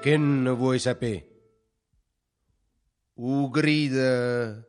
[0.00, 1.26] Che ne vuoi sapere?
[3.14, 4.64] U grida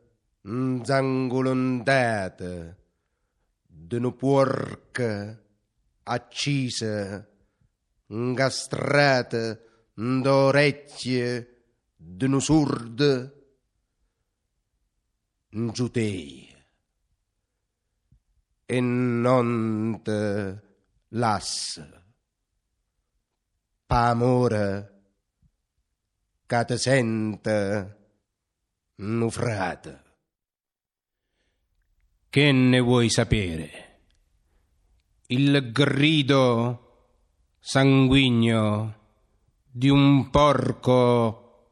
[0.82, 2.76] zangolondata
[3.62, 5.40] d'una porca
[6.02, 7.24] accisa,
[8.08, 9.56] incastrata
[9.94, 11.62] d'orecchie
[11.94, 13.32] d'una surda,
[15.50, 16.56] in giudei
[18.66, 20.62] e non te
[21.08, 22.04] lassa.
[23.86, 24.14] Pa
[26.50, 27.96] che te sente
[28.96, 30.02] nufrata.
[32.28, 34.00] Che ne vuoi sapere?
[35.28, 37.12] Il grido
[37.60, 38.98] sanguigno
[39.70, 41.68] di un porco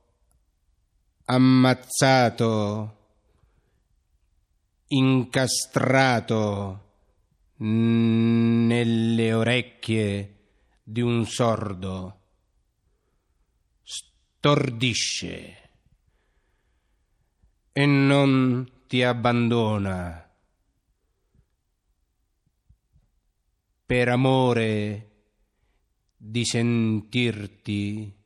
[1.25, 2.97] ammazzato,
[4.87, 6.91] incastrato
[7.57, 10.37] nelle orecchie
[10.85, 12.18] di un sordo
[14.39, 15.71] stordisce
[17.73, 20.33] e non ti abbandona
[23.85, 25.11] per amore
[26.17, 28.17] di sentirti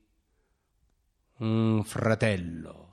[1.38, 2.90] un fratello.